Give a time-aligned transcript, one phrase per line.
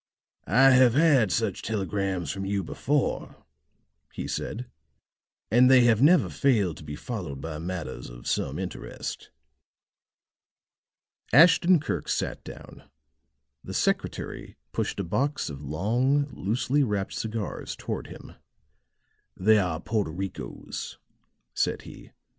[0.47, 3.45] "I have had such telegrams from you before,"
[4.11, 4.65] he said,
[5.51, 9.29] "and they have never failed to be followed by matters of some interest."
[11.31, 12.89] Ashton Kirk sat down;
[13.63, 18.33] the secretary pushed a box of long loosely wrapped cigars toward him.
[19.37, 20.97] "They are Porto Ricos,"
[21.53, 22.09] said he.